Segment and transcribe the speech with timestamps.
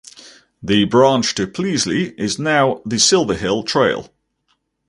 [0.63, 4.11] The branch to Pleasley is now the Silverhill Trail.